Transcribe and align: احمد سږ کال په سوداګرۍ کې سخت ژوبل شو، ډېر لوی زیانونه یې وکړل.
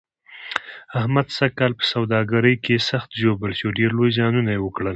احمد 0.99 1.27
سږ 1.37 1.51
کال 1.59 1.71
په 1.79 1.85
سوداګرۍ 1.93 2.55
کې 2.63 2.85
سخت 2.89 3.09
ژوبل 3.21 3.51
شو، 3.59 3.69
ډېر 3.79 3.91
لوی 3.97 4.09
زیانونه 4.17 4.49
یې 4.55 4.59
وکړل. 4.63 4.87